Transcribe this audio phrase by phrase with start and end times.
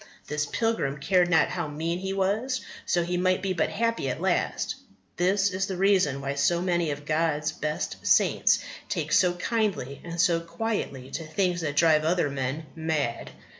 [0.25, 4.19] This pilgrim cared not how mean he was, so he might be but happy at
[4.19, 4.73] last.
[5.17, 8.57] That is the reason why so many of God's best saints
[8.89, 13.29] take so kindly and so quietly to things that drive other men mad.